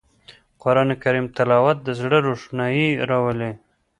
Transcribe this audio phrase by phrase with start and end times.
[0.61, 3.51] قرآن کریم تلاوت د زړه روښنايي راولي